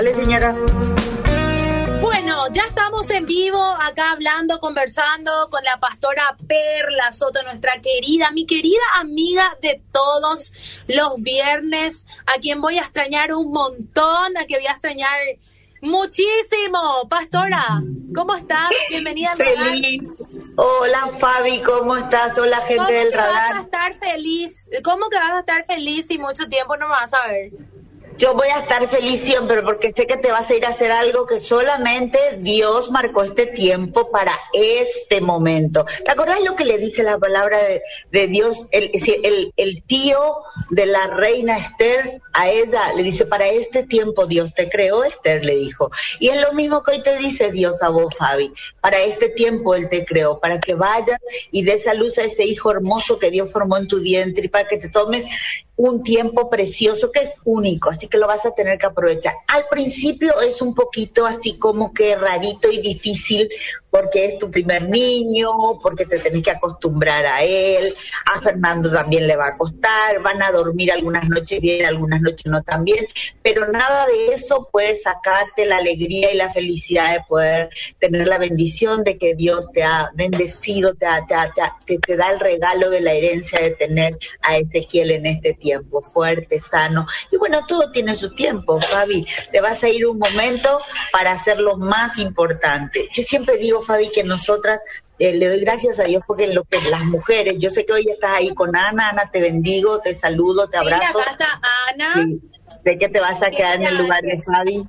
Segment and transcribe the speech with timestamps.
[0.00, 0.54] Dale, señora.
[2.00, 8.30] Bueno, ya estamos en vivo acá hablando, conversando con la pastora Perla Soto, nuestra querida,
[8.30, 10.54] mi querida amiga de todos
[10.86, 15.18] los viernes, a quien voy a extrañar un montón, a quien voy a extrañar
[15.82, 17.06] muchísimo.
[17.10, 17.82] Pastora,
[18.14, 18.70] ¿cómo estás?
[18.88, 20.02] Bienvenida al Feliz.
[20.56, 22.38] Hola Fabi, ¿cómo estás?
[22.38, 23.32] Hola gente del radar.
[23.32, 24.66] ¿Cómo vas a estar feliz?
[24.82, 27.52] ¿Cómo que vas a estar feliz si mucho tiempo no me vas a ver?
[28.20, 30.92] Yo voy a estar feliz siempre porque sé que te vas a ir a hacer
[30.92, 35.86] algo que solamente Dios marcó este tiempo para este momento.
[36.04, 37.56] ¿Te acordás lo que le dice la palabra
[38.10, 38.66] de, Dios?
[38.72, 38.90] El,
[39.22, 40.20] el, el, tío
[40.68, 45.42] de la reina Esther a ella le dice, para este tiempo Dios te creó, Esther
[45.42, 45.90] le dijo.
[46.18, 48.52] Y es lo mismo que hoy te dice Dios a vos, Fabi.
[48.82, 51.18] Para este tiempo Él te creó, para que vayas
[51.50, 54.68] y des a luz a ese hijo hermoso que Dios formó en tu vientre para
[54.68, 55.24] que te tomes
[55.82, 59.32] un tiempo precioso que es único, así que lo vas a tener que aprovechar.
[59.46, 63.48] Al principio es un poquito así como que rarito y difícil
[63.90, 65.48] porque es tu primer niño,
[65.82, 67.94] porque te tenés que acostumbrar a él,
[68.26, 72.46] a Fernando también le va a costar, van a dormir algunas noches bien, algunas noches
[72.46, 73.06] no tan bien,
[73.42, 78.38] pero nada de eso puede sacarte la alegría y la felicidad de poder tener la
[78.38, 81.06] bendición de que Dios te ha bendecido, te,
[81.86, 86.02] te, te, da el regalo de la herencia de tener a Ezequiel en este tiempo,
[86.02, 87.06] fuerte, sano.
[87.30, 89.26] Y bueno, todo tiene su tiempo, Fabi.
[89.50, 90.78] Te vas a ir un momento
[91.12, 93.08] para hacer lo más importante.
[93.12, 94.80] Yo siempre digo, Fabi, que nosotras
[95.18, 98.06] eh, le doy gracias a Dios porque lo que las mujeres, yo sé que hoy
[98.08, 101.02] estás ahí con Ana, Ana, te bendigo, te saludo, te abrazo.
[101.02, 102.28] Sí, acá está Ana.
[102.84, 104.88] Sé que te vas a quedar en el lugar de Fabi.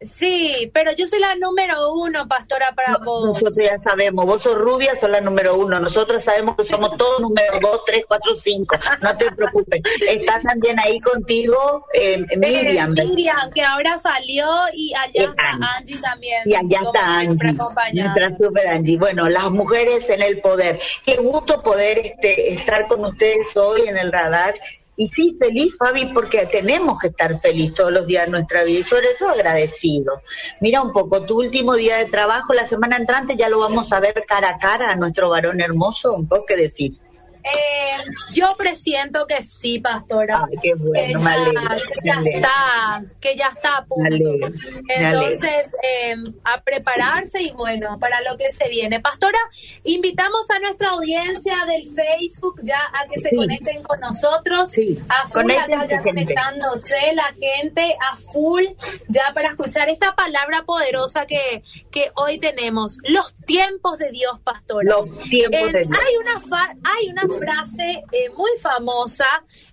[0.00, 3.26] Sí, pero yo soy la número uno, pastora, para vos.
[3.26, 5.80] Nosotros ya sabemos, vos sos rubia, sos la número uno.
[5.80, 8.76] Nosotros sabemos que somos todos número dos, tres, cuatro, cinco.
[9.02, 9.82] No te preocupes.
[10.08, 12.92] Está también ahí contigo eh, Miriam.
[12.92, 15.98] Miriam, que ahora salió y allá está Angie.
[15.98, 16.42] también.
[16.44, 17.52] Y allá está Angie.
[17.94, 18.98] Nuestra super Angie.
[18.98, 20.78] Bueno, las mujeres en el poder.
[21.04, 24.54] Qué gusto poder este, estar con ustedes hoy en el radar
[24.98, 28.80] y sí, feliz, Fabi, porque tenemos que estar feliz todos los días de nuestra vida
[28.80, 30.22] y sobre todo agradecido.
[30.60, 34.00] Mira un poco, tu último día de trabajo, la semana entrante ya lo vamos a
[34.00, 36.98] ver cara a cara a nuestro varón hermoso, un poco que decir.
[37.54, 37.96] Eh,
[38.32, 40.46] yo presiento que sí, pastora.
[40.48, 44.50] Ay, qué bueno, que ya, está, que ya está a punto.
[44.88, 46.14] Entonces, eh,
[46.44, 49.00] a prepararse y bueno, para lo que se viene.
[49.00, 49.38] Pastora,
[49.84, 54.70] invitamos a nuestra audiencia del Facebook ya a que se conecten con nosotros.
[54.70, 54.98] Sí.
[55.08, 58.64] A full acá ya conectándose la gente a full
[59.08, 62.98] ya para escuchar esta palabra poderosa que, que hoy tenemos.
[63.04, 64.88] Los tiempos de Dios, pastora.
[64.88, 65.98] Los tiempos de Dios.
[65.98, 69.26] Hay una, hay una frase eh, muy famosa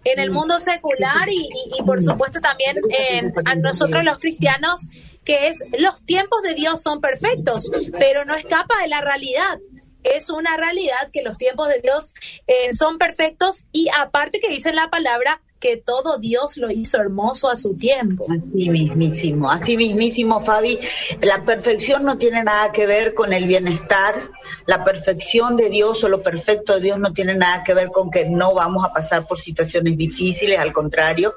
[0.04, 1.50] en el mundo secular y,
[1.86, 4.88] por supuesto también en, a nosotros los cristianos,
[5.24, 7.70] que es los tiempos de Dios son perfectos,
[8.00, 9.60] pero no escapa de la realidad
[10.04, 12.14] es una realidad que los tiempos de Dios
[12.46, 17.50] eh, son perfectos y aparte que dice la palabra que todo Dios lo hizo hermoso
[17.50, 18.26] a su tiempo.
[18.30, 20.80] Así mismísimo, así mismísimo, Fabi.
[21.22, 24.32] La perfección no tiene nada que ver con el bienestar.
[24.66, 28.10] La perfección de Dios o lo perfecto de Dios no tiene nada que ver con
[28.10, 31.34] que no vamos a pasar por situaciones difíciles, al contrario.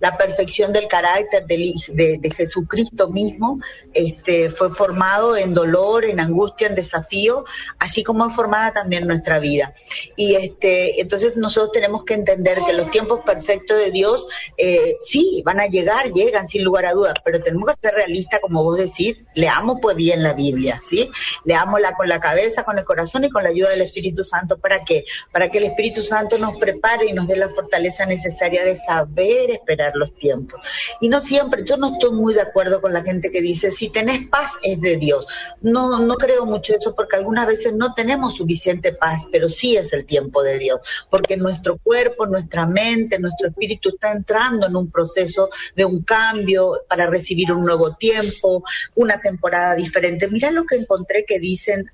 [0.00, 3.60] La perfección del carácter de, de Jesucristo mismo
[3.94, 7.44] este, fue formado en dolor, en angustia, en desafío,
[7.78, 9.74] así como es formada también nuestra vida.
[10.16, 15.42] Y este, entonces nosotros tenemos que entender que los tiempos perfectos de Dios, eh, sí,
[15.44, 18.78] van a llegar, llegan sin lugar a dudas, pero tenemos que ser realistas, como vos
[18.78, 21.10] decís, leamos pues bien la Biblia, ¿sí?
[21.44, 24.58] Leámosla con la cabeza, con el corazón y con la ayuda del Espíritu Santo.
[24.58, 25.04] ¿Para qué?
[25.32, 29.50] Para que el Espíritu Santo nos prepare y nos dé la fortaleza necesaria de saber
[29.50, 30.60] esperar los tiempos.
[31.00, 33.88] Y no siempre, yo no estoy muy de acuerdo con la gente que dice, si
[33.88, 35.26] tenés paz es de Dios.
[35.62, 39.92] No, no creo mucho eso porque algunas veces no tenemos suficiente paz, pero sí es
[39.92, 40.80] el tiempo de Dios,
[41.10, 46.82] porque nuestro cuerpo, nuestra mente, nuestro espíritu está entrando en un proceso de un cambio
[46.88, 48.64] para recibir un nuevo tiempo,
[48.94, 50.28] una temporada diferente.
[50.28, 51.90] Mira lo que encontré que dicen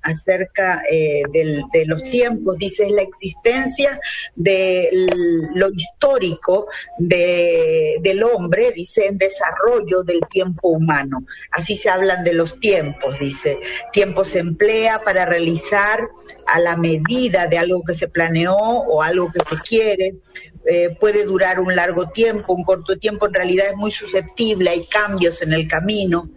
[0.91, 3.99] eh, de los tiempos, dice la existencia
[4.35, 4.89] de
[5.55, 6.67] lo histórico
[6.97, 11.23] de, del hombre, dice en desarrollo del tiempo humano.
[11.51, 13.59] Así se hablan de los tiempos, dice.
[13.91, 16.07] Tiempo se emplea para realizar
[16.47, 20.15] a la medida de algo que se planeó o algo que se quiere,
[20.65, 24.85] eh, puede durar un largo tiempo, un corto tiempo, en realidad es muy susceptible, hay
[24.85, 26.29] cambios en el camino.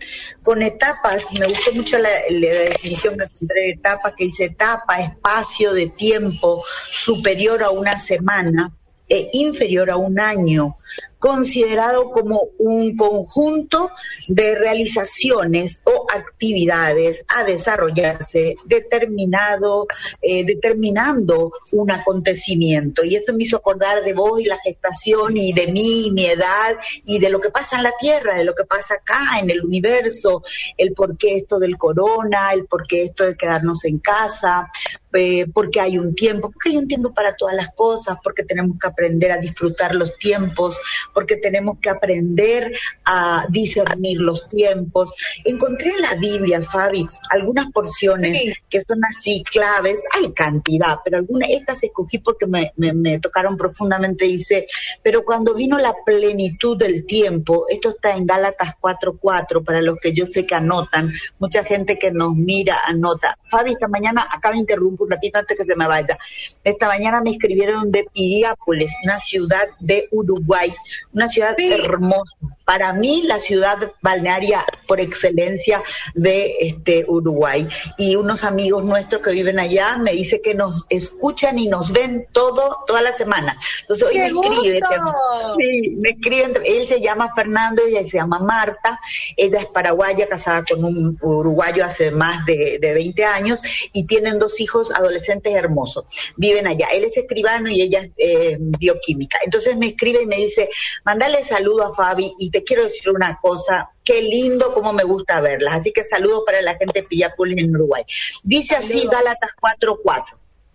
[0.42, 5.72] Con etapas, me gustó mucho la, definición que encontré de etapa, que dice etapa, espacio
[5.72, 8.72] de tiempo superior a una semana,
[9.08, 10.76] e inferior a un año,
[11.22, 13.92] considerado como un conjunto
[14.26, 19.86] de realizaciones o actividades a desarrollarse determinado,
[20.20, 23.04] eh, determinando un acontecimiento.
[23.04, 26.74] Y esto me hizo acordar de vos y la gestación y de mí, mi edad
[27.04, 29.64] y de lo que pasa en la Tierra, de lo que pasa acá en el
[29.64, 30.42] universo,
[30.76, 34.72] el por qué esto del corona, el por qué esto de quedarnos en casa,
[35.14, 38.78] eh, porque hay un tiempo, porque hay un tiempo para todas las cosas, porque tenemos
[38.80, 40.78] que aprender a disfrutar los tiempos,
[41.12, 42.72] porque tenemos que aprender
[43.04, 45.12] a discernir los tiempos.
[45.44, 51.50] Encontré en la Biblia, Fabi, algunas porciones que son así claves, hay cantidad, pero algunas,
[51.50, 54.66] estas escogí porque me, me tocaron profundamente, dice,
[55.02, 60.12] pero cuando vino la plenitud del tiempo, esto está en Gálatas 4.4, para los que
[60.12, 63.38] yo sé que anotan, mucha gente que nos mira anota.
[63.44, 66.18] Fabi, esta mañana acá me interrumpo un ratito antes que se me vaya.
[66.64, 70.72] Esta mañana me escribieron de Piriápolis, una ciudad de Uruguay,
[71.12, 72.32] una ciudad hermosa.
[72.64, 75.82] Para mí, la ciudad balnearia por excelencia
[76.14, 77.68] de este Uruguay.
[77.98, 82.26] Y unos amigos nuestros que viven allá me dicen que nos escuchan y nos ven
[82.32, 83.58] todo, toda la semana.
[83.80, 84.82] Entonces hoy me escriben,
[85.58, 89.00] sí, me escriben, él se llama Fernando, ella se llama Marta,
[89.36, 93.62] ella es paraguaya, casada con un uruguayo hace más de, de 20 años
[93.92, 96.04] y tienen dos hijos adolescentes hermosos,
[96.36, 96.88] viven allá.
[96.92, 99.38] Él es escribano y ella es eh, bioquímica.
[99.44, 100.68] Entonces me escribe y me dice,
[101.04, 105.40] mandale saludo a Fabi y te quiero decir una cosa, qué lindo, como me gusta
[105.40, 105.76] verlas.
[105.80, 108.04] Así que saludos para la gente de Pillapul en Uruguay.
[108.44, 110.24] Dice así Gálatas 4.4.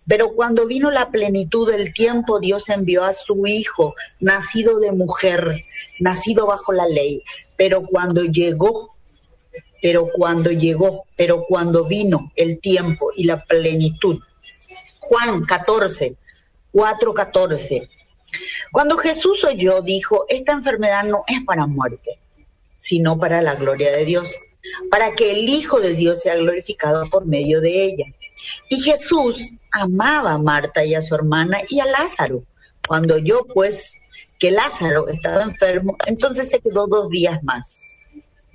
[0.06, 5.60] Pero cuando vino la plenitud del tiempo, Dios envió a su Hijo, nacido de mujer,
[6.00, 7.22] nacido bajo la ley.
[7.56, 8.90] Pero cuando llegó
[9.80, 14.20] pero cuando llegó, pero cuando vino el tiempo y la plenitud.
[14.98, 16.16] Juan 14,
[16.72, 17.88] 4, 14.
[18.72, 22.18] Cuando Jesús oyó, dijo, esta enfermedad no es para muerte,
[22.76, 24.34] sino para la gloria de Dios,
[24.90, 28.06] para que el Hijo de Dios sea glorificado por medio de ella.
[28.68, 32.44] Y Jesús amaba a Marta y a su hermana y a Lázaro.
[32.86, 33.98] Cuando oyó, pues,
[34.38, 37.96] que Lázaro estaba enfermo, entonces se quedó dos días más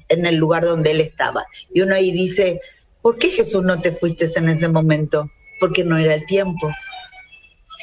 [0.10, 1.46] en el lugar donde él estaba.
[1.74, 2.62] Y uno ahí dice,
[3.02, 5.30] ¿por qué Jesús no te fuiste en ese momento?
[5.60, 6.72] Porque no era el tiempo.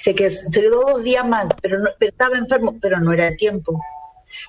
[0.03, 0.31] Se quedó,
[0.71, 3.81] dos días más, pero, no, estaba enfermo, pero no era el tiempo.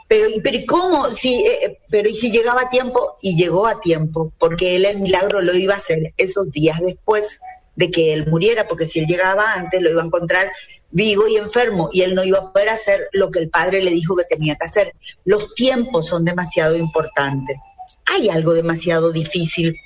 [0.08, 1.14] Pero, pero ¿y cómo?
[1.14, 3.18] Si, eh, eh, pero ¿y si llegaba a tiempo?
[3.22, 7.42] Y llegó a tiempo, porque él el milagro lo iba a hacer esos días después
[7.76, 10.52] de que él muriera, porque si él llegaba antes lo iba a encontrar
[10.92, 13.92] vivo y enfermo y él no iba a poder hacer lo que el padre le
[13.92, 14.94] dijo que tenía que hacer.
[15.26, 17.58] Los tiempos son demasiado importantes.
[18.06, 19.78] Hay algo demasiado difícil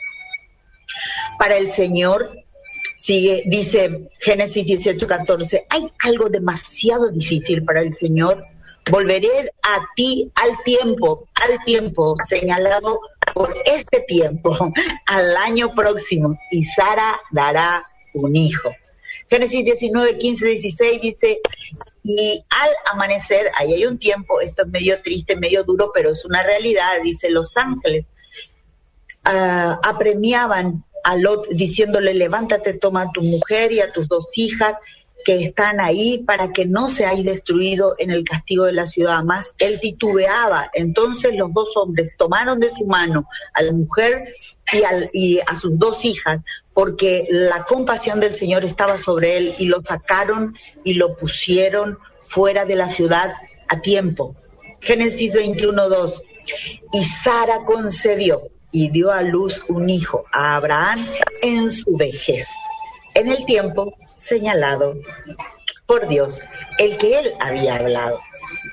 [1.38, 2.44] para el Señor.
[3.06, 8.44] Sigue, dice Génesis 18, 14, hay algo demasiado difícil para el Señor.
[8.90, 13.00] Volveré a ti al tiempo, al tiempo señalado
[13.31, 14.57] por este tiempo,
[15.06, 17.86] al año próximo, y Sara dará
[18.16, 18.72] un hijo.
[19.30, 21.42] Génesis 19, 15, 16 dice,
[22.04, 26.25] y al amanecer, ahí hay un tiempo, esto es medio triste, medio duro, pero es
[26.25, 28.08] una realidad, dice los ángeles,
[29.28, 30.85] uh, apremiaban
[31.52, 34.75] diciéndole, levántate, toma a tu mujer y a tus dos hijas
[35.25, 39.24] que están ahí para que no se haya destruido en el castigo de la ciudad.
[39.24, 40.69] Más él titubeaba.
[40.74, 44.29] Entonces los dos hombres tomaron de su mano a la mujer
[44.72, 46.41] y, y a sus dos hijas,
[46.74, 52.65] porque la compasión del Señor estaba sobre él y lo sacaron y lo pusieron fuera
[52.65, 53.34] de la ciudad
[53.68, 54.36] a tiempo.
[54.79, 56.22] Génesis 21.2.
[56.94, 61.08] Y Sara concedió y dio a luz un hijo a Abraham
[61.41, 62.50] en su vejez,
[63.13, 64.98] en el tiempo señalado
[65.86, 66.41] por Dios,
[66.77, 68.20] el que él había hablado.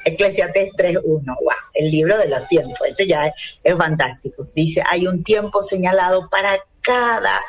[0.04, 4.49] Eclesiastes 3.1, wow, el libro de los tiempos, este ya es, es fantástico.
[4.56, 7.40] Dice, hay un tiempo señalado para cada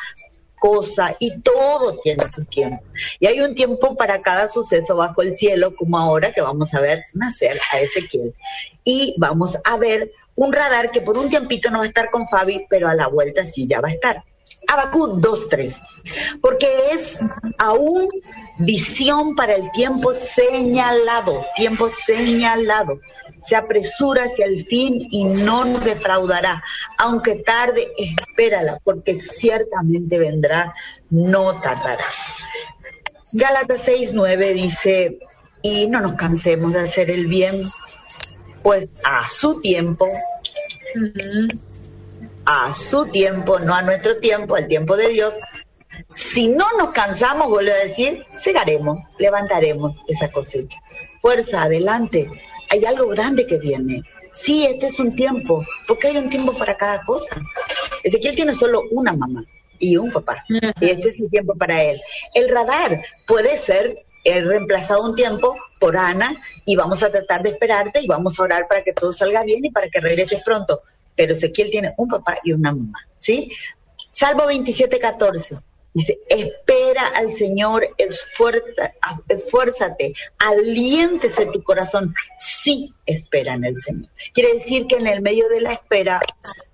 [0.59, 2.83] cosa y todo tiene su tiempo.
[3.19, 6.81] Y hay un tiempo para cada suceso bajo el cielo, como ahora que vamos a
[6.81, 8.35] ver nacer a Ezequiel.
[8.83, 12.27] Y vamos a ver un radar que por un tiempito no va a estar con
[12.27, 14.23] Fabi, pero a la vuelta sí ya va a estar.
[14.67, 15.81] Abacú 2.3,
[16.41, 17.19] porque es
[17.57, 18.07] aún
[18.59, 22.99] visión para el tiempo señalado, tiempo señalado.
[23.41, 26.63] Se apresura hacia el fin y no nos defraudará.
[26.97, 30.73] Aunque tarde, espérala, porque ciertamente vendrá,
[31.09, 32.05] no tardará.
[33.33, 35.19] Gálatas 6.9 dice,
[35.61, 37.63] y no nos cansemos de hacer el bien,
[38.63, 40.07] pues a su tiempo
[42.45, 45.33] a su tiempo, no a nuestro tiempo, al tiempo de Dios.
[46.15, 50.79] Si no nos cansamos, vuelvo a decir, segaremos, levantaremos esa cosecha.
[51.21, 52.29] Fuerza, adelante.
[52.69, 54.03] hay algo grande que viene.
[54.33, 57.41] Sí, este es un tiempo, porque hay un tiempo para cada cosa.
[58.03, 59.45] Ezequiel tiene solo una mamá
[59.79, 60.43] y un papá.
[60.49, 62.01] Y este es el tiempo para él.
[62.33, 67.49] El radar puede ser he reemplazado un tiempo por Ana y vamos a tratar de
[67.49, 70.81] esperarte y vamos a orar para que todo salga bien y para que regreses pronto.
[71.15, 73.51] Pero Ezequiel tiene un papá y una mamá, ¿sí?
[74.11, 75.57] Salvo 27, 14.
[75.95, 77.87] Dice, espera al Señor,
[79.27, 82.15] esfuérzate, aliéntese tu corazón.
[82.39, 84.09] Sí, espera en el Señor.
[84.33, 86.19] Quiere decir que en el medio de la espera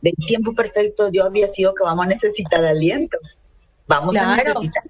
[0.01, 3.17] del tiempo perfecto, Dios había sido que vamos a necesitar aliento.
[3.87, 4.83] Vamos a necesitar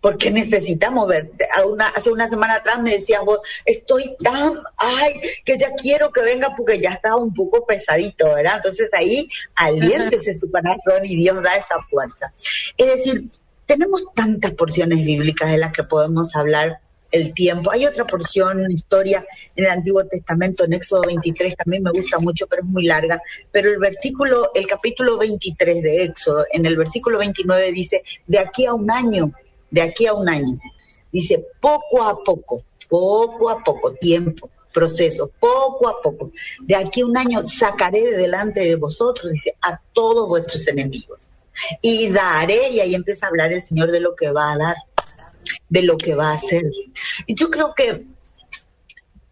[0.00, 1.30] porque necesitamos ver.
[1.94, 6.54] hace una semana atrás me decías vos, estoy tan, ay, que ya quiero que venga
[6.56, 8.56] porque ya está un poco pesadito, ¿verdad?
[8.56, 12.32] Entonces ahí aliéntese su corazón y Dios da esa fuerza.
[12.76, 13.28] Es decir,
[13.66, 16.80] tenemos tantas porciones bíblicas de las que podemos hablar
[17.10, 17.70] el tiempo.
[17.70, 19.24] Hay otra porción, historia
[19.56, 23.20] en el Antiguo Testamento, en Éxodo 23, también me gusta mucho, pero es muy larga.
[23.50, 28.66] Pero el versículo, el capítulo 23 de Éxodo, en el versículo 29 dice, de aquí
[28.66, 29.32] a un año
[29.70, 30.58] de aquí a un año.
[31.12, 36.32] Dice, poco a poco, poco a poco, tiempo, proceso, poco a poco.
[36.60, 41.28] De aquí a un año sacaré de delante de vosotros, dice, a todos vuestros enemigos.
[41.82, 44.76] Y daré, y ahí empieza a hablar el Señor de lo que va a dar,
[45.68, 46.64] de lo que va a hacer.
[47.26, 48.06] Y yo creo que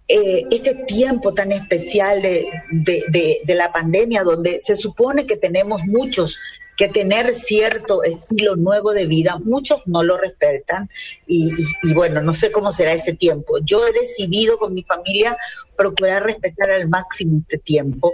[0.09, 5.83] eh, este tiempo tan especial de, de, de, la pandemia, donde se supone que tenemos
[5.85, 6.39] muchos
[6.77, 10.91] que tener cierto estilo nuevo de vida, muchos no lo respetan
[11.27, 11.53] y,
[11.95, 13.59] bueno, no sé cómo será ese tiempo.
[13.65, 15.37] Yo he decidido con mi familia
[15.77, 18.13] procurar respetar al máximo este tiempo,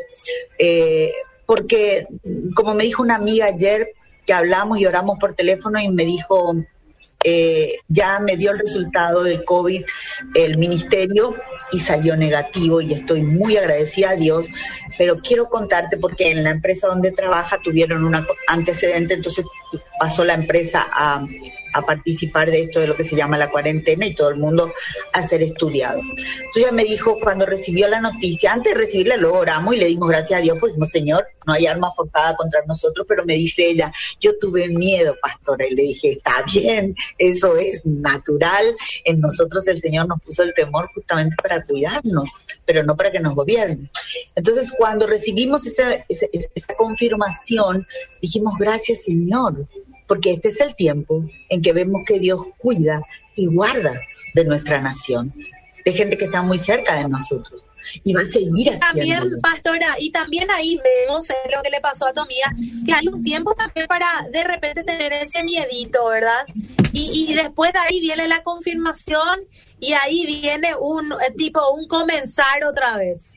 [0.59, 1.13] eh,
[1.45, 2.07] porque
[2.55, 3.89] como me dijo una amiga ayer
[4.25, 6.55] que hablamos y oramos por teléfono y me dijo,
[7.25, 9.85] eh, ya me dio el resultado del COVID
[10.35, 11.37] el ministerio
[11.73, 14.47] y salió negativo y estoy muy agradecida a Dios,
[14.99, 18.17] pero quiero contarte porque en la empresa donde trabaja tuvieron un
[18.49, 19.45] antecedente, entonces
[19.99, 21.25] pasó la empresa a
[21.73, 24.73] a participar de esto de lo que se llama la cuarentena y todo el mundo
[25.13, 26.01] a ser estudiado.
[26.01, 29.87] Entonces ella me dijo cuando recibió la noticia, antes de recibirla lo oramos y le
[29.87, 33.35] dimos gracias a Dios, pues no señor, no hay arma forjada contra nosotros, pero me
[33.35, 38.65] dice ella, yo tuve miedo, pastora, y le dije, está bien, eso es natural,
[39.05, 42.31] en nosotros el Señor nos puso el temor justamente para cuidarnos,
[42.65, 43.91] pero no para que nos gobierne.
[44.35, 47.87] Entonces cuando recibimos esa, esa, esa confirmación,
[48.21, 49.67] dijimos, gracias Señor,
[50.13, 53.01] porque este es el tiempo en que vemos que Dios cuida
[53.35, 53.99] y guarda
[54.35, 55.33] de nuestra nación,
[55.87, 57.65] de gente que está muy cerca de nosotros.
[58.05, 58.79] Y va a seguir así.
[58.79, 62.55] También, pastora, y también ahí vemos lo que le pasó a amiga,
[62.85, 66.45] que hay un tiempo también para de repente tener ese miedito, ¿verdad?
[66.93, 69.41] Y, y después de ahí viene la confirmación
[69.81, 73.33] y ahí viene un eh, tipo, un comenzar otra vez.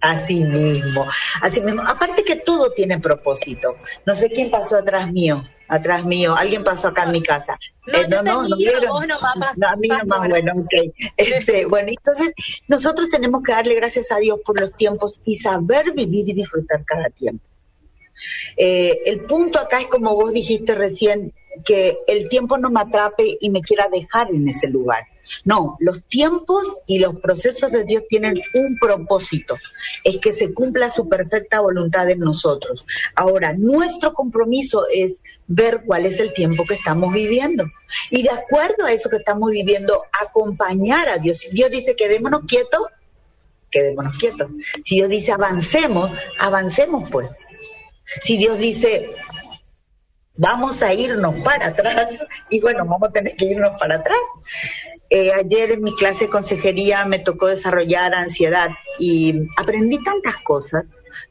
[0.00, 1.06] Así mismo,
[1.40, 1.82] así mismo.
[1.86, 3.76] Aparte que todo tiene propósito.
[4.04, 6.34] No sé quién pasó atrás mío atrás mío.
[6.36, 7.58] Alguien pasó acá en mi casa.
[7.86, 8.84] No, eh, no, no, no, vieron.
[8.84, 10.94] no, a mí no más bueno, ok.
[11.16, 12.32] Este, bueno, entonces
[12.68, 16.84] nosotros tenemos que darle gracias a Dios por los tiempos y saber vivir y disfrutar
[16.84, 17.44] cada tiempo.
[18.56, 21.32] Eh, el punto acá es como vos dijiste recién,
[21.64, 25.06] que el tiempo no me atrape y me quiera dejar en ese lugar.
[25.44, 29.56] No, los tiempos y los procesos de Dios tienen un propósito,
[30.04, 32.84] es que se cumpla su perfecta voluntad en nosotros.
[33.14, 37.64] Ahora, nuestro compromiso es ver cuál es el tiempo que estamos viviendo
[38.10, 41.38] y de acuerdo a eso que estamos viviendo, acompañar a Dios.
[41.38, 42.82] Si Dios dice quedémonos quietos,
[43.70, 44.50] quedémonos quietos.
[44.84, 47.30] Si Dios dice avancemos, avancemos pues.
[48.22, 49.10] Si Dios dice
[50.36, 54.18] vamos a irnos para atrás y bueno, vamos a tener que irnos para atrás.
[55.08, 60.84] Eh, ayer en mi clase de consejería me tocó desarrollar ansiedad y aprendí tantas cosas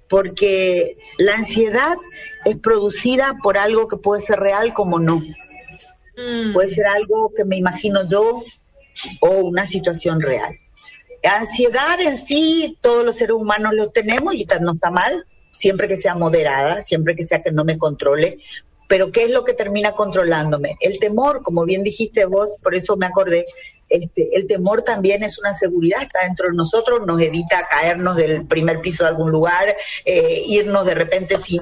[0.10, 1.98] porque la ansiedad
[2.46, 5.22] es producida por algo que puede ser real como no.
[6.18, 6.54] Mm.
[6.54, 8.44] Puede ser algo que me imagino yo
[9.20, 10.56] o una situación real.
[11.24, 15.98] ansiedad en sí, todos los seres humanos lo tenemos y no está mal, siempre que
[15.98, 18.40] sea moderada, siempre que sea que no me controle,
[18.88, 20.78] pero ¿qué es lo que termina controlándome?
[20.80, 23.46] El temor, como bien dijiste vos, por eso me acordé,
[23.88, 28.46] este, el temor también es una seguridad, está dentro de nosotros, nos evita caernos del
[28.46, 29.76] primer piso de algún lugar,
[30.06, 31.62] eh, irnos de repente sin,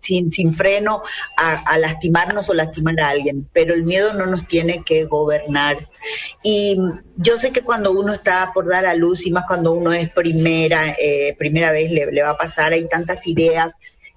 [0.00, 1.02] sin, sin, freno
[1.36, 5.78] a, lastimarnos o lastimar a alguien, pero el miedo no nos tiene que gobernar.
[6.44, 6.78] Y
[7.16, 10.10] yo sé que cuando uno está por dar a luz, y más cuando uno es
[10.10, 13.72] primera, eh, primera vez le, le va a pasar, hay tantas ideas,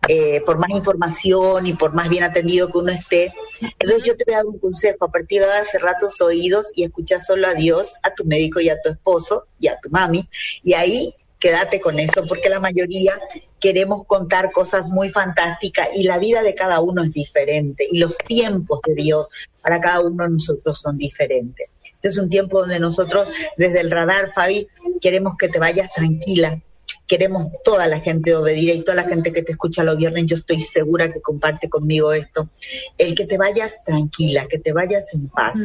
[0.07, 3.33] eh, por más información y por más bien atendido que uno esté.
[3.79, 6.71] Entonces yo te voy a dar un consejo, a partir de ahora cerrar tus oídos
[6.75, 9.89] y escuchar solo a Dios, a tu médico y a tu esposo y a tu
[9.89, 10.27] mami,
[10.63, 13.13] y ahí quédate con eso, porque la mayoría
[13.59, 18.17] queremos contar cosas muy fantásticas y la vida de cada uno es diferente y los
[18.17, 19.29] tiempos de Dios
[19.63, 21.69] para cada uno de nosotros son diferentes.
[21.93, 24.67] Este es un tiempo donde nosotros desde el radar, Fabi,
[25.01, 26.61] queremos que te vayas tranquila,
[27.07, 30.35] queremos toda la gente obedida y toda la gente que te escucha los viernes, yo
[30.35, 32.49] estoy segura que comparte conmigo esto,
[32.97, 35.55] el que te vayas tranquila, que te vayas en paz,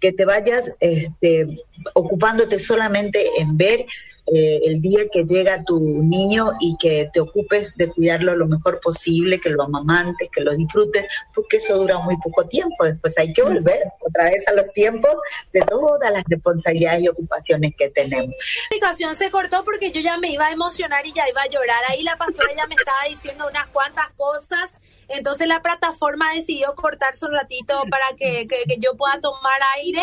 [0.00, 1.46] que te vayas este,
[1.94, 3.84] ocupándote solamente en ver
[4.32, 8.80] eh, el día que llega tu niño y que te ocupes de cuidarlo lo mejor
[8.80, 12.84] posible, que lo amamantes, que lo disfrutes, porque eso dura muy poco tiempo.
[12.84, 15.12] Después hay que volver otra vez a los tiempos
[15.52, 18.34] de todas las responsabilidades y ocupaciones que tenemos.
[18.34, 21.48] La comunicación se cortó porque yo ya me iba a emocionar y ya iba a
[21.48, 21.82] llorar.
[21.88, 27.26] Ahí la pastora ya me estaba diciendo unas cuantas cosas entonces la plataforma decidió cortarse
[27.26, 28.46] un ratito para que,
[28.78, 30.02] yo pueda tomar aire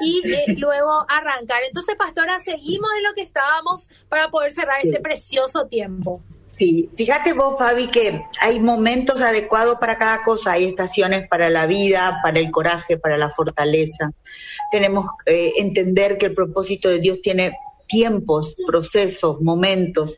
[0.00, 1.58] y eh, luego arrancar.
[1.66, 6.22] Entonces, pastora, seguimos en lo que estábamos para poder cerrar este precioso tiempo.
[6.54, 10.52] Sí, fíjate vos, Fabi, que hay momentos adecuados para cada cosa.
[10.52, 14.10] Hay estaciones para la vida, para el coraje, para la fortaleza.
[14.72, 17.52] Tenemos que eh, entender que el propósito de Dios tiene
[17.88, 20.16] tiempos, procesos, momentos.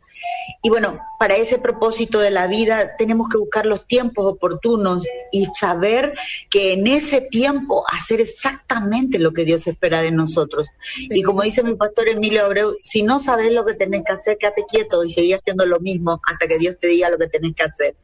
[0.62, 5.47] Y bueno, para ese propósito de la vida tenemos que buscar los tiempos oportunos y
[5.47, 6.15] saber
[6.49, 10.69] que en ese tiempo hacer exactamente lo que Dios espera de nosotros.
[11.11, 14.39] Y como dice mi pastor Emilio Abreu, si no sabes lo que tenés que hacer,
[14.39, 17.55] quédate quieto y seguí haciendo lo mismo hasta que Dios te diga lo que tenés
[17.55, 17.97] que hacer.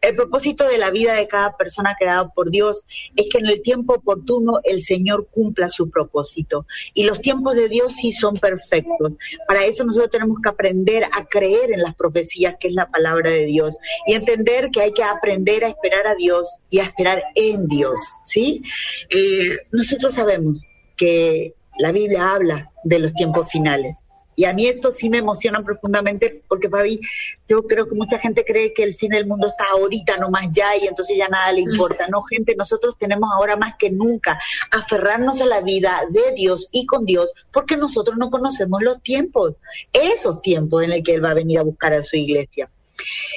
[0.00, 2.86] El propósito de la vida de cada persona creada por Dios
[3.16, 6.66] es que en el tiempo oportuno el Señor cumpla su propósito.
[6.94, 9.12] Y los tiempos de Dios sí son perfectos.
[9.46, 13.30] Para eso nosotros tenemos que aprender a creer en las profecías que es la palabra
[13.30, 13.76] de Dios,
[14.06, 17.98] y entender que hay que aprender a esperar a Dios y a esperar en Dios,
[18.24, 18.62] ¿sí?
[19.10, 20.60] Eh, nosotros sabemos
[20.96, 23.98] que la Biblia habla de los tiempos finales.
[24.34, 27.00] Y a mí esto sí me emociona profundamente porque, Fabi,
[27.48, 30.76] yo creo que mucha gente cree que el fin del mundo está ahorita nomás ya
[30.76, 32.08] y entonces ya nada le importa.
[32.08, 34.40] No, gente, nosotros tenemos ahora más que nunca
[34.70, 39.54] aferrarnos a la vida de Dios y con Dios porque nosotros no conocemos los tiempos,
[39.92, 42.70] esos tiempos en el que Él va a venir a buscar a su iglesia.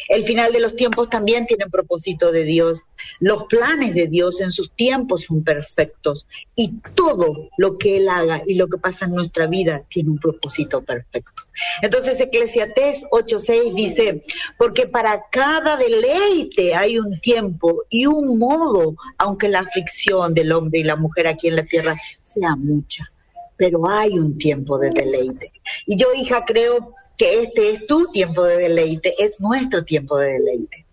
[0.07, 2.81] El final de los tiempos también tiene propósito de Dios.
[3.19, 8.43] Los planes de Dios en sus tiempos son perfectos y todo lo que Él haga
[8.45, 11.43] y lo que pasa en nuestra vida tiene un propósito perfecto.
[11.81, 14.23] Entonces Eclesiastés 8:6 dice,
[14.57, 20.79] porque para cada deleite hay un tiempo y un modo, aunque la aflicción del hombre
[20.79, 23.11] y la mujer aquí en la tierra sea mucha
[23.57, 25.51] pero hay un tiempo de deleite.
[25.85, 30.33] Y yo, hija, creo que este es tu tiempo de deleite, es nuestro tiempo de
[30.33, 30.85] deleite.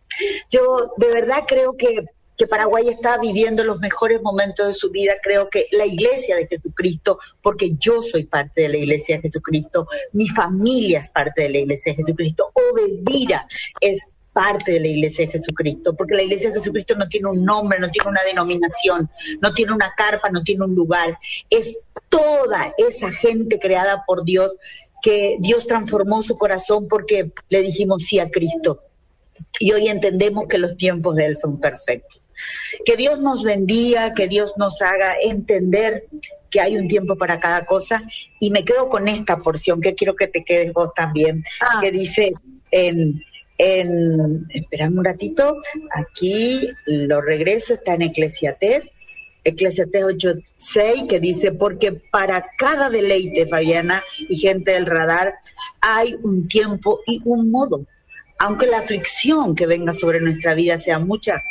[0.50, 2.04] Yo de verdad creo que,
[2.36, 6.46] que Paraguay está viviendo los mejores momentos de su vida, creo que la iglesia de
[6.46, 11.48] Jesucristo, porque yo soy parte de la iglesia de Jesucristo, mi familia es parte de
[11.50, 13.46] la iglesia de Jesucristo, Obedira
[13.80, 17.44] es parte de la Iglesia de Jesucristo, porque la Iglesia de Jesucristo no tiene un
[17.44, 21.18] nombre, no tiene una denominación, no tiene una carpa, no tiene un lugar,
[21.50, 24.56] es toda esa gente creada por Dios
[25.02, 28.84] que Dios transformó su corazón porque le dijimos sí a Cristo.
[29.58, 32.22] Y hoy entendemos que los tiempos de Él son perfectos.
[32.84, 36.06] Que Dios nos bendiga, que Dios nos haga entender
[36.50, 38.02] que hay un tiempo para cada cosa.
[38.38, 41.80] Y me quedo con esta porción, que quiero que te quedes vos también, ah.
[41.80, 42.32] que dice
[42.70, 43.22] en
[43.58, 45.60] en, esperamos un ratito,
[45.92, 48.90] aquí lo regreso, está en Eclesiastés,
[49.44, 55.34] Eclesiastés 8.6, que dice, porque para cada deleite, Fabiana y gente del radar,
[55.80, 57.84] hay un tiempo y un modo.
[58.38, 61.42] Aunque la aflicción que venga sobre nuestra vida sea mucha,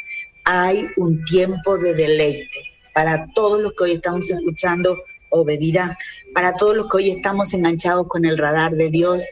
[0.45, 2.59] hay un tiempo de deleite.
[2.93, 4.97] Para todos los que hoy estamos escuchando,
[5.31, 5.97] obedida,
[6.33, 9.23] para todos los que hoy estamos enganchados con el radar de Dios,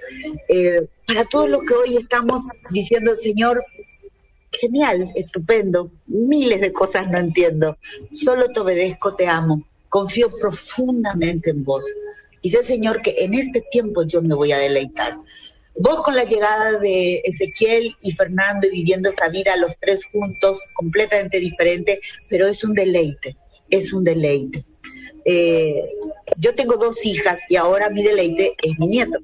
[0.48, 3.64] eh, para todos los que hoy estamos diciendo, Señor,
[4.52, 7.78] genial, estupendo, miles de cosas no entiendo,
[8.14, 11.86] solo te obedezco, te amo, confío profundamente en vos.
[12.42, 15.18] Y sé, Señor, que en este tiempo yo me voy a deleitar.
[15.76, 20.60] Vos con la llegada de Ezequiel y Fernando y viviendo esa vida los tres juntos,
[20.74, 23.38] completamente diferente, pero es un deleite,
[23.70, 24.66] es un deleite.
[25.32, 25.92] Eh,
[26.38, 29.20] yo tengo dos hijas y ahora mi deleite es mi nieto.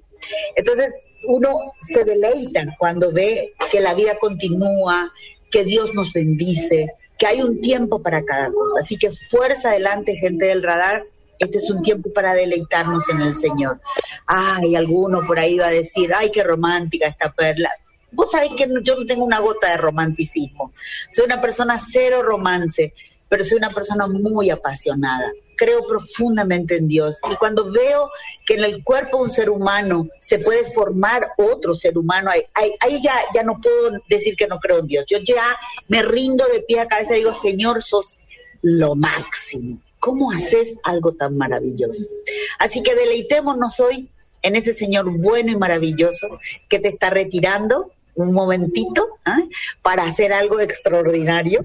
[0.55, 0.93] Entonces,
[1.27, 5.11] uno se deleita cuando ve que la vida continúa,
[5.49, 8.81] que Dios nos bendice, que hay un tiempo para cada cosa.
[8.81, 11.05] Así que fuerza adelante, gente del radar.
[11.39, 13.81] Este es un tiempo para deleitarnos en el Señor.
[14.27, 17.71] Ay, alguno por ahí va a decir, ay, qué romántica esta perla.
[18.11, 20.71] Vos sabés que yo no tengo una gota de romanticismo.
[21.09, 22.93] Soy una persona cero romance,
[23.27, 25.31] pero soy una persona muy apasionada.
[25.55, 27.19] Creo profundamente en Dios.
[27.31, 28.11] Y cuando veo
[28.45, 33.01] que en el cuerpo de un ser humano se puede formar otro ser humano, ahí,
[33.01, 35.05] ya, ya no puedo decir que no creo en Dios.
[35.07, 38.17] Yo ya me rindo de pie a cabeza y digo, Señor, sos
[38.61, 39.79] lo máximo.
[39.99, 42.09] ¿Cómo haces algo tan maravilloso?
[42.59, 44.09] Así que deleitémonos hoy
[44.41, 46.39] en ese Señor bueno y maravilloso
[46.69, 49.41] que te está retirando un momentito ¿ah?
[49.81, 51.61] para hacer algo extraordinario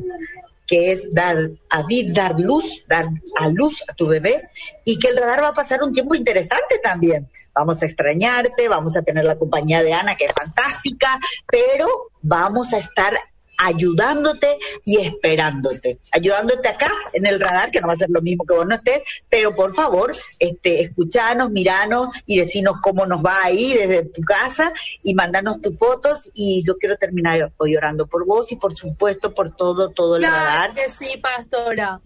[0.71, 3.09] que es dar a vida, dar luz, dar
[3.41, 4.49] a luz a tu bebé
[4.85, 7.29] y que el radar va a pasar un tiempo interesante también.
[7.53, 11.89] Vamos a extrañarte, vamos a tener la compañía de Ana que es fantástica, pero
[12.23, 13.13] vamos a estar
[13.61, 18.45] ayudándote y esperándote, ayudándote acá en el radar, que no va a ser lo mismo
[18.47, 23.45] que vos no estés, pero por favor, este, escuchanos, miranos y decinos cómo nos va
[23.45, 28.25] ahí desde tu casa y mandanos tus fotos y yo quiero terminar hoy orando por
[28.25, 30.75] vos y por supuesto por todo, todo el radar.
[30.75, 32.01] que sí, pastora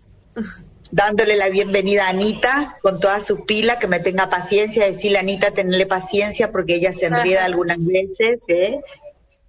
[0.90, 5.22] dándole la bienvenida a Anita con toda su pila, que me tenga paciencia, decirle a
[5.22, 8.80] Anita tenerle paciencia porque ella se enreda algunas veces, ¿eh?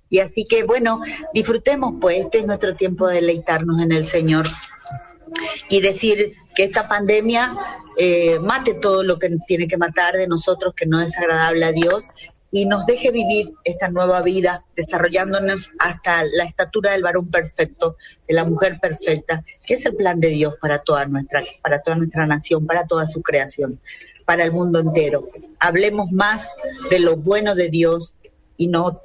[0.09, 1.01] Y así que bueno,
[1.33, 4.47] disfrutemos pues, este es nuestro tiempo de deleitarnos en el Señor
[5.69, 7.53] y decir que esta pandemia
[7.97, 11.71] eh, mate todo lo que tiene que matar de nosotros, que no es agradable a
[11.71, 12.03] Dios,
[12.51, 18.33] y nos deje vivir esta nueva vida, desarrollándonos hasta la estatura del varón perfecto, de
[18.33, 22.25] la mujer perfecta, que es el plan de Dios para toda nuestra, para toda nuestra
[22.25, 23.81] nación, para toda su creación,
[24.23, 25.27] para el mundo entero.
[25.59, 26.49] Hablemos más
[26.89, 28.13] de lo bueno de Dios
[28.55, 29.01] y no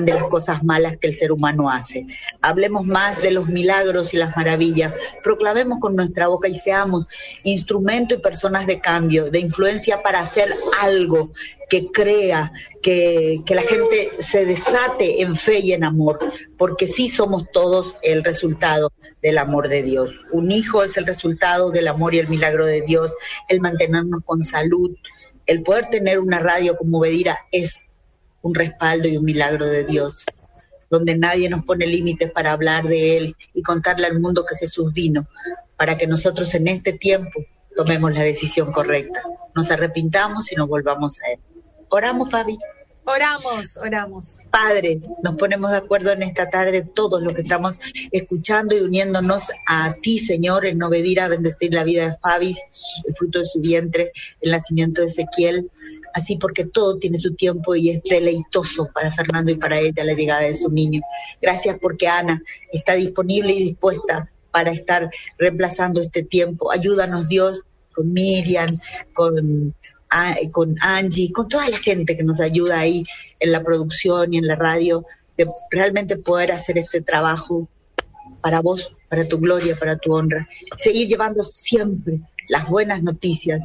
[0.00, 2.06] de las cosas malas que el ser humano hace.
[2.40, 4.94] Hablemos más de los milagros y las maravillas.
[5.22, 7.06] Proclamemos con nuestra boca y seamos
[7.42, 11.32] instrumento y personas de cambio, de influencia para hacer algo
[11.68, 12.52] que crea,
[12.82, 16.18] que, que la gente se desate en fe y en amor,
[16.58, 20.12] porque sí somos todos el resultado del amor de Dios.
[20.32, 23.14] Un hijo es el resultado del amor y el milagro de Dios,
[23.48, 24.94] el mantenernos con salud,
[25.46, 27.84] el poder tener una radio como Bedira es
[28.42, 30.24] un respaldo y un milagro de Dios,
[30.90, 34.92] donde nadie nos pone límites para hablar de Él y contarle al mundo que Jesús
[34.92, 35.26] vino,
[35.76, 39.22] para que nosotros en este tiempo tomemos la decisión correcta,
[39.54, 41.40] nos arrepintamos y nos volvamos a Él.
[41.88, 42.58] Oramos, Fabi.
[43.04, 44.38] Oramos, oramos.
[44.50, 47.80] Padre, nos ponemos de acuerdo en esta tarde todos los que estamos
[48.12, 52.54] escuchando y uniéndonos a ti, Señor, en obedir a bendecir la vida de Fabi,
[53.04, 55.70] el fruto de su vientre, el nacimiento de Ezequiel,
[56.14, 60.14] así porque todo tiene su tiempo y es deleitoso para Fernando y para ella la
[60.14, 61.00] llegada de su niño.
[61.40, 66.70] Gracias porque Ana está disponible y dispuesta para estar reemplazando este tiempo.
[66.70, 68.80] Ayúdanos Dios con Miriam,
[69.12, 69.74] con,
[70.50, 73.02] con Angie, con toda la gente que nos ayuda ahí
[73.40, 75.04] en la producción y en la radio,
[75.36, 77.68] de realmente poder hacer este trabajo
[78.40, 80.48] para vos, para tu gloria, para tu honra.
[80.76, 83.64] Seguir llevando siempre las buenas noticias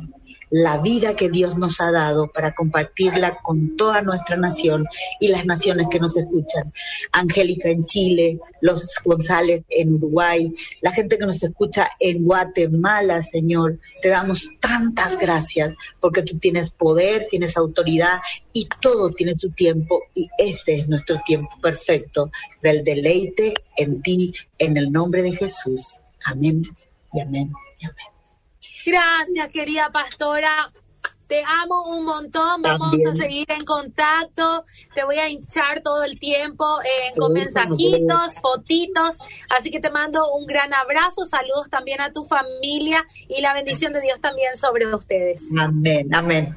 [0.50, 4.86] la vida que Dios nos ha dado para compartirla con toda nuestra nación
[5.20, 6.74] y las naciones que nos escuchan.
[7.12, 13.80] Angélica en Chile, los González en Uruguay, la gente que nos escucha en Guatemala, Señor,
[14.02, 18.20] te damos tantas gracias porque tú tienes poder, tienes autoridad
[18.54, 22.32] y todo tiene su tiempo y este es nuestro tiempo perfecto
[22.62, 26.02] del deleite en ti, en el nombre de Jesús.
[26.26, 26.64] Amén
[27.14, 28.17] y amén y amén.
[28.88, 30.72] Gracias, querida pastora.
[31.28, 34.64] Te amo un montón, vamos a seguir en contacto,
[34.96, 39.20] te voy a hinchar todo el tiempo eh, con mensajitos, fotitos,
[39.50, 43.92] así que te mando un gran abrazo, saludos también a tu familia y la bendición
[43.92, 45.50] de Dios también sobre ustedes.
[45.60, 46.56] Amén, amén.